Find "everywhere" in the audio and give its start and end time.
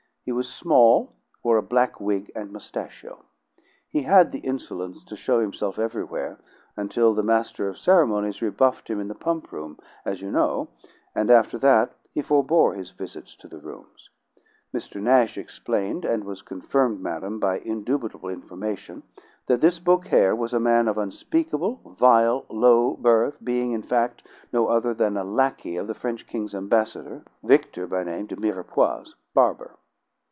5.79-6.37